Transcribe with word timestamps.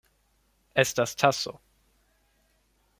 Estas 0.73 1.13
taso. 1.15 1.53